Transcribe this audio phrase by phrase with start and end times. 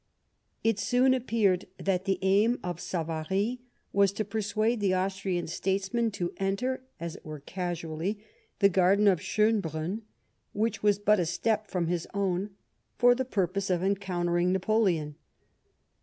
[0.63, 3.61] It soon appeared that the aim of Savary
[3.93, 8.17] was to persuade the Austrian statesman to enter, as it were casually,
[8.57, 10.01] the garden of Schonbrunn,
[10.53, 12.49] which was but a step from his own,
[12.97, 15.17] for the purpose of encountering Napoleon.